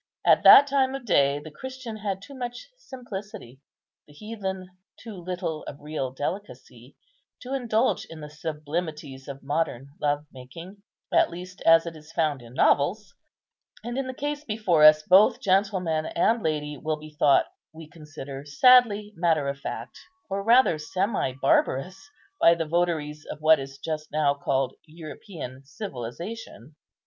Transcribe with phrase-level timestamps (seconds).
[0.25, 3.59] At that time of day the Christian had too much simplicity,
[4.07, 6.95] the heathen too little of real delicacy,
[7.43, 10.81] to indulge in the sublimities of modern love making,
[11.13, 13.13] at least as it is found in novels;
[13.83, 18.43] and in the case before us both gentleman and lady will be thought, we consider,
[18.43, 19.99] sadly matter of fact,
[20.31, 22.09] or rather semi barbarous,
[22.41, 26.73] by the votaries of what is just now called European civilization.